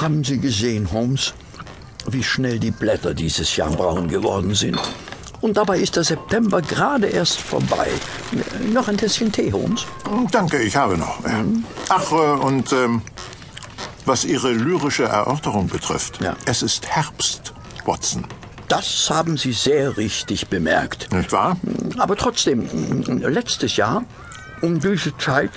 Haben 0.00 0.22
Sie 0.24 0.38
gesehen, 0.38 0.90
Holmes, 0.92 1.34
wie 2.06 2.22
schnell 2.22 2.58
die 2.58 2.70
Blätter 2.70 3.14
dieses 3.14 3.56
Jahr 3.56 3.70
braun 3.70 4.08
geworden 4.08 4.54
sind? 4.54 4.78
Und 5.40 5.56
dabei 5.56 5.78
ist 5.78 5.96
der 5.96 6.04
September 6.04 6.60
gerade 6.60 7.06
erst 7.06 7.40
vorbei. 7.40 7.88
Noch 8.72 8.88
ein 8.88 8.98
Tässchen 8.98 9.32
Tee, 9.32 9.50
Holmes? 9.52 9.86
Danke, 10.30 10.58
ich 10.58 10.76
habe 10.76 10.98
noch. 10.98 11.18
Ach, 11.88 12.12
äh, 12.12 12.14
und 12.14 12.72
ähm, 12.72 13.00
was 14.04 14.24
Ihre 14.24 14.52
lyrische 14.52 15.04
Erörterung 15.04 15.68
betrifft, 15.68 16.20
Ja. 16.22 16.36
es 16.44 16.62
ist 16.62 16.86
Herbst, 16.86 17.54
Watson. 17.86 18.26
Das 18.68 19.08
haben 19.10 19.36
Sie 19.36 19.52
sehr 19.52 19.96
richtig 19.96 20.48
bemerkt. 20.48 21.10
Nicht 21.12 21.32
wahr? 21.32 21.56
Aber 21.98 22.16
trotzdem, 22.16 22.68
letztes 23.06 23.76
Jahr 23.76 24.04
um 24.60 24.78
diese 24.78 25.16
Zeit. 25.16 25.50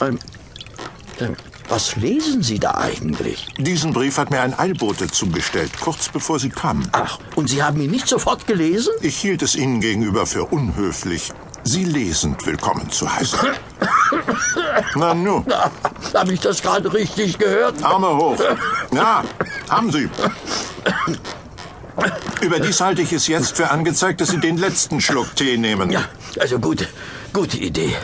Ähm, 0.00 0.18
äh, 1.20 1.28
was 1.72 1.96
lesen 1.96 2.42
Sie 2.42 2.58
da 2.58 2.74
eigentlich? 2.74 3.46
Diesen 3.56 3.94
Brief 3.94 4.18
hat 4.18 4.30
mir 4.30 4.42
ein 4.42 4.52
Eilbote 4.58 5.06
zugestellt, 5.06 5.72
kurz 5.80 6.10
bevor 6.10 6.38
Sie 6.38 6.50
kamen. 6.50 6.86
Ach, 6.92 7.18
und 7.34 7.48
Sie 7.48 7.62
haben 7.62 7.80
ihn 7.80 7.90
nicht 7.90 8.06
sofort 8.06 8.46
gelesen? 8.46 8.92
Ich 9.00 9.16
hielt 9.16 9.40
es 9.40 9.56
Ihnen 9.56 9.80
gegenüber 9.80 10.26
für 10.26 10.44
unhöflich, 10.44 11.32
Sie 11.64 11.84
lesend 11.84 12.44
willkommen 12.44 12.90
zu 12.90 13.10
heißen. 13.10 13.38
Na 14.96 15.14
nu, 15.14 15.46
Habe 16.12 16.34
ich 16.34 16.40
das 16.40 16.60
gerade 16.60 16.92
richtig 16.92 17.38
gehört? 17.38 17.82
Arme 17.82 18.18
hoch. 18.18 18.36
Ja, 18.92 19.24
haben 19.70 19.90
Sie. 19.90 20.10
Überdies 22.42 22.82
halte 22.82 23.00
ich 23.00 23.14
es 23.14 23.28
jetzt 23.28 23.56
für 23.56 23.70
angezeigt, 23.70 24.20
dass 24.20 24.28
Sie 24.28 24.40
den 24.40 24.58
letzten 24.58 25.00
Schluck 25.00 25.34
Tee 25.36 25.56
nehmen. 25.56 25.90
Ja, 25.90 26.04
also 26.38 26.58
gute, 26.58 26.86
gute 27.32 27.56
Idee. 27.56 27.96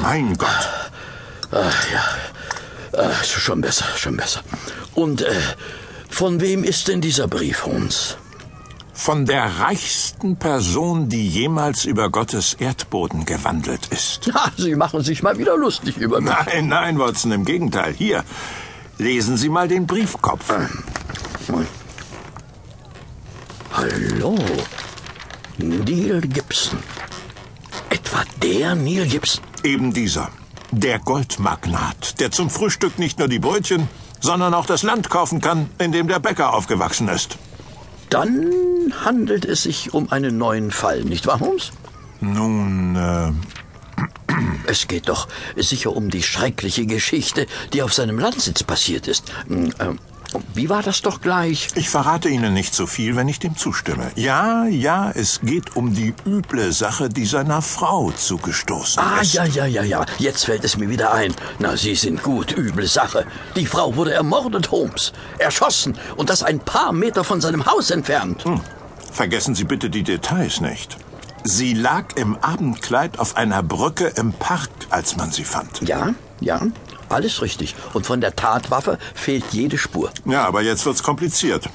Mein 0.00 0.36
Gott. 0.36 0.85
Äh, 1.50 3.24
schon 3.24 3.60
besser, 3.60 3.86
schon 3.96 4.16
besser. 4.16 4.42
Und 4.94 5.22
äh, 5.22 5.32
von 6.08 6.40
wem 6.40 6.64
ist 6.64 6.88
denn 6.88 7.00
dieser 7.00 7.28
Brief, 7.28 7.66
Holmes? 7.66 8.16
Von 8.94 9.26
der 9.26 9.44
reichsten 9.60 10.36
Person, 10.36 11.10
die 11.10 11.28
jemals 11.28 11.84
über 11.84 12.08
Gottes 12.08 12.54
Erdboden 12.54 13.26
gewandelt 13.26 13.86
ist. 13.90 14.26
Ja, 14.26 14.50
Sie 14.56 14.74
machen 14.74 15.02
sich 15.02 15.22
mal 15.22 15.36
wieder 15.38 15.56
lustig 15.56 15.98
über 15.98 16.20
mich. 16.20 16.32
Nein, 16.32 16.68
nein, 16.68 16.98
Watson, 16.98 17.32
im 17.32 17.44
Gegenteil. 17.44 17.92
Hier, 17.92 18.24
lesen 18.96 19.36
Sie 19.36 19.50
mal 19.50 19.68
den 19.68 19.86
Briefkopf. 19.86 20.50
Hallo, 23.72 24.38
Neil 25.58 26.22
Gibson. 26.22 26.78
Etwa 27.90 28.24
der 28.42 28.74
Neil 28.74 29.06
Gibson? 29.06 29.44
Eben 29.62 29.92
dieser. 29.92 30.30
Der 30.70 30.98
Goldmagnat, 30.98 32.20
der 32.20 32.30
zum 32.30 32.50
Frühstück 32.50 32.98
nicht 32.98 33.18
nur 33.18 33.28
die 33.28 33.38
Brötchen, 33.38 33.88
sondern 34.20 34.54
auch 34.54 34.66
das 34.66 34.82
Land 34.82 35.10
kaufen 35.10 35.40
kann, 35.40 35.70
in 35.78 35.92
dem 35.92 36.08
der 36.08 36.18
Bäcker 36.18 36.54
aufgewachsen 36.54 37.08
ist. 37.08 37.38
Dann 38.10 38.52
handelt 39.04 39.44
es 39.44 39.62
sich 39.62 39.94
um 39.94 40.10
einen 40.10 40.38
neuen 40.38 40.70
Fall, 40.70 41.02
nicht 41.04 41.26
wahr, 41.26 41.40
Holmes? 41.40 41.72
Nun, 42.20 42.96
äh, 42.96 43.32
Es 44.66 44.88
geht 44.88 45.08
doch 45.08 45.28
sicher 45.56 45.94
um 45.94 46.10
die 46.10 46.22
schreckliche 46.22 46.86
Geschichte, 46.86 47.46
die 47.72 47.82
auf 47.82 47.94
seinem 47.94 48.18
Landsitz 48.18 48.62
passiert 48.62 49.08
ist. 49.08 49.32
Hm, 49.48 49.72
ähm, 49.78 49.98
Wie 50.54 50.68
war 50.68 50.82
das 50.82 51.02
doch 51.02 51.20
gleich? 51.20 51.68
ich 51.74 51.88
verrate 51.90 52.28
Ihnen 52.28 52.52
nicht 52.54 52.74
so 52.74 52.86
viel, 52.86 53.16
wenn 53.16 53.28
ich 53.28 53.38
dem 53.38 53.56
zustimme. 53.56 54.10
Ja, 54.16 54.66
ja, 54.66 55.10
es 55.14 55.40
geht 55.42 55.76
um 55.76 55.94
die 55.94 56.14
üble 56.26 56.72
Sache, 56.72 57.08
die 57.08 57.26
seiner 57.26 57.62
Frau 57.62 58.10
zugestoßen 58.10 59.02
Ah, 59.02 59.20
ist. 59.20 59.34
ja, 59.34 59.44
ja, 59.44 59.66
ja, 59.66 59.82
ja. 59.82 60.04
Jetzt 60.18 60.44
fällt 60.46 60.64
es 60.64 60.76
mir 60.76 60.88
wieder 60.88 61.12
ein. 61.12 61.34
Na, 61.58 61.76
Sie 61.76 61.94
sind 61.94 62.22
gut. 62.22 62.56
Üble 62.56 62.86
Sache. 62.86 63.26
Die 63.54 63.66
Frau 63.66 63.94
wurde 63.96 64.12
ermordet, 64.12 64.70
Holmes. 64.70 65.12
Erschossen. 65.38 65.96
Und 66.16 66.30
das 66.30 66.42
ein 66.42 66.60
paar 66.60 66.92
Meter 66.92 67.24
von 67.24 67.40
seinem 67.40 67.66
Haus 67.66 67.90
entfernt. 67.90 68.44
Hm. 68.44 68.60
Vergessen 69.12 69.54
Sie 69.54 69.64
bitte 69.64 69.88
die 69.90 70.02
Details 70.02 70.60
nicht. 70.60 70.96
Sie 71.44 71.74
lag 71.74 72.16
im 72.16 72.36
Abendkleid 72.42 73.18
auf 73.18 73.36
einer 73.36 73.62
Brücke 73.62 74.06
im 74.16 74.32
Park, 74.32 74.68
als 74.90 75.16
man 75.16 75.30
sie 75.30 75.44
fand. 75.44 75.80
Ja, 75.88 76.12
ja. 76.40 76.60
Alles 77.08 77.40
richtig. 77.42 77.74
Und 77.92 78.06
von 78.06 78.20
der 78.20 78.34
Tatwaffe 78.34 78.98
fehlt 79.14 79.44
jede 79.52 79.78
Spur. 79.78 80.10
Ja, 80.24 80.44
aber 80.46 80.62
jetzt 80.62 80.84
wird's 80.86 81.02
kompliziert. 81.02 81.68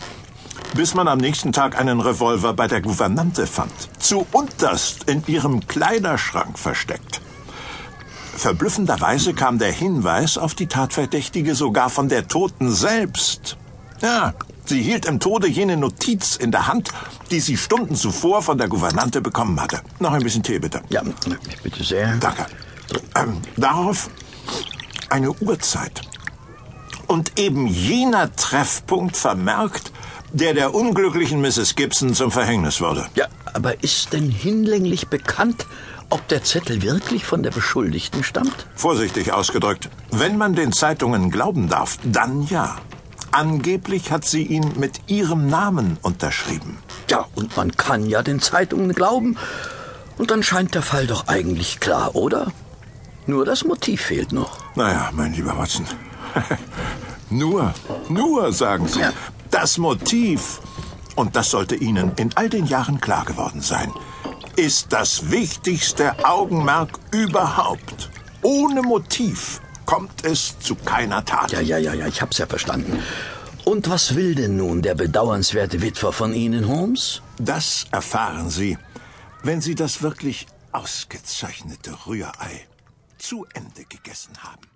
Bis 0.74 0.94
man 0.94 1.08
am 1.08 1.20
nächsten 1.20 1.52
Tag 1.52 1.80
einen 1.80 2.00
Revolver 2.00 2.54
bei 2.54 2.68
der 2.68 2.82
Gouvernante 2.82 3.48
fand. 3.48 3.72
Zu 4.00 4.26
unterst 4.32 5.10
in 5.10 5.24
ihrem 5.28 5.66
Kleiderschrank 5.68 6.60
versteckt. 6.60 7.22
Verblüffenderweise 8.36 9.34
kam 9.34 9.60
der 9.60 9.72
Hinweis 9.72 10.38
auf 10.38 10.56
die 10.56 10.68
Tatverdächtige 10.68 11.56
sogar 11.56 11.90
von 11.90 12.10
der 12.10 12.28
Toten 12.28 12.72
selbst. 12.72 13.58
Ja, 14.02 14.34
sie 14.66 14.82
hielt 14.82 15.06
im 15.06 15.20
Tode 15.20 15.48
jene 15.48 15.78
Notiz 15.78 16.38
in 16.38 16.52
der 16.52 16.68
Hand, 16.68 16.90
die 17.30 17.40
sie 17.40 17.58
Stunden 17.58 17.96
zuvor 17.96 18.42
von 18.42 18.58
der 18.58 18.68
Gouvernante 18.68 19.22
bekommen 19.22 19.60
hatte. 19.62 19.82
Noch 20.00 20.14
ein 20.14 20.24
bisschen 20.24 20.42
Tee, 20.42 20.60
bitte. 20.60 20.82
Ja, 20.90 21.04
bitte 21.62 21.84
sehr. 21.84 22.16
Danke. 22.16 22.46
Ähm, 23.16 23.42
darauf 23.58 24.10
eine 25.10 25.32
Uhrzeit. 25.32 26.02
Und 27.08 27.38
eben 27.40 27.68
jener 27.68 28.34
Treffpunkt 28.36 29.18
vermerkt, 29.18 29.92
der 30.34 30.54
der 30.54 30.74
unglücklichen 30.74 31.42
Mrs. 31.42 31.76
Gibson 31.76 32.14
zum 32.14 32.32
Verhängnis 32.32 32.80
wurde. 32.80 33.06
Ja, 33.16 33.28
aber 33.54 33.84
ist 33.84 34.14
denn 34.14 34.30
hinlänglich 34.30 35.10
bekannt, 35.10 35.66
ob 36.10 36.28
der 36.28 36.44
Zettel 36.44 36.82
wirklich 36.82 37.26
von 37.26 37.44
der 37.44 37.52
Beschuldigten 37.52 38.24
stammt? 38.24 38.66
Vorsichtig 38.76 39.34
ausgedrückt. 39.34 39.90
Wenn 40.12 40.38
man 40.38 40.56
den 40.56 40.72
Zeitungen 40.72 41.32
glauben 41.32 41.70
darf, 41.70 41.98
dann 42.04 42.48
ja. 42.48 42.78
Angeblich 43.32 44.12
hat 44.12 44.26
sie 44.26 44.44
ihn 44.44 44.74
mit 44.78 45.02
ihrem 45.08 45.48
Namen 45.48 45.98
unterschrieben. 46.02 46.78
Ja, 47.10 47.26
und 47.36 47.56
man 47.56 47.72
kann 47.76 48.06
ja 48.06 48.24
den 48.24 48.42
Zeitungen 48.42 48.94
glauben. 48.94 49.38
Und 50.18 50.32
dann 50.32 50.44
scheint 50.44 50.76
der 50.76 50.82
Fall 50.82 51.08
doch 51.08 51.28
eigentlich 51.28 51.80
klar, 51.80 52.16
oder? 52.16 52.52
Nur 53.28 53.46
das 53.46 53.64
Motiv 53.64 54.02
fehlt 54.02 54.32
noch. 54.32 54.58
Naja, 54.76 55.10
mein 55.14 55.34
lieber 55.34 55.58
Watson. 55.58 55.86
nur, 57.30 57.74
nur, 58.10 58.52
sagen 58.52 58.88
Sie. 58.88 59.00
Ja. 59.00 59.14
Das 59.52 59.78
Motiv, 59.78 60.60
und 61.16 61.36
das 61.36 61.52
sollte 61.52 61.76
Ihnen 61.76 62.14
in 62.16 62.32
all 62.36 62.50
den 62.50 62.66
Jahren 62.66 63.00
klar 63.00 63.26
geworden 63.26 63.62
sein, 63.62 63.92
ist 64.56 64.92
das 64.92 65.30
wichtigste 65.30 66.14
Augenmerk 66.26 67.00
überhaupt. 67.12 68.10
Ohne 68.42 68.82
Motiv 68.82 69.62
kommt 69.86 70.26
es 70.26 70.58
zu 70.60 70.76
keiner 70.76 71.24
Tat. 71.24 71.52
Ja, 71.52 71.62
ja, 71.62 71.78
ja, 71.78 71.94
ja, 71.94 72.08
ich 72.08 72.22
hab's 72.22 72.38
ja 72.38 72.48
verstanden. 72.48 73.00
Und 73.66 73.90
was 73.90 74.16
will 74.16 74.34
denn 74.34 74.58
nun 74.58 74.82
der 74.82 74.96
bedauernswerte 74.96 75.82
Witwer 75.82 76.12
von 76.12 76.34
Ihnen, 76.34 76.68
Holmes? 76.68 77.22
Das 77.38 77.86
erfahren 77.92 78.50
Sie, 78.50 78.78
wenn 79.44 79.62
Sie 79.62 79.76
das 79.76 80.02
wirklich 80.02 80.48
ausgezeichnete 80.72 81.92
Rührei 82.08 82.66
zu 83.22 83.46
Ende 83.54 83.86
gegessen 83.86 84.44
haben. 84.44 84.71